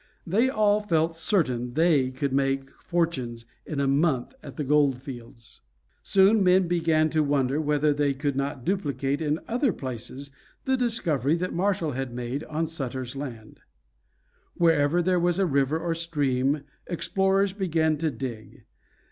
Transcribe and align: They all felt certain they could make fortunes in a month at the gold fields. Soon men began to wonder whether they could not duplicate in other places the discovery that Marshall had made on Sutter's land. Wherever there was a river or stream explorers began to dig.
They 0.25 0.49
all 0.49 0.79
felt 0.81 1.15
certain 1.15 1.73
they 1.75 2.09
could 2.09 2.33
make 2.33 2.71
fortunes 2.71 3.45
in 3.67 3.79
a 3.79 3.87
month 3.87 4.33
at 4.41 4.57
the 4.57 4.63
gold 4.63 4.99
fields. 4.99 5.61
Soon 6.01 6.43
men 6.43 6.67
began 6.67 7.11
to 7.11 7.21
wonder 7.21 7.61
whether 7.61 7.93
they 7.93 8.15
could 8.15 8.35
not 8.35 8.65
duplicate 8.65 9.21
in 9.21 9.39
other 9.47 9.71
places 9.71 10.31
the 10.65 10.75
discovery 10.75 11.35
that 11.35 11.53
Marshall 11.53 11.91
had 11.91 12.15
made 12.15 12.43
on 12.45 12.65
Sutter's 12.65 13.15
land. 13.15 13.59
Wherever 14.55 15.03
there 15.03 15.19
was 15.19 15.37
a 15.37 15.45
river 15.45 15.77
or 15.77 15.93
stream 15.93 16.63
explorers 16.87 17.53
began 17.53 17.97
to 17.97 18.09
dig. 18.09 18.65